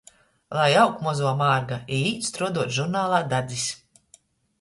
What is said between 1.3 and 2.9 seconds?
mārga i īt struoduot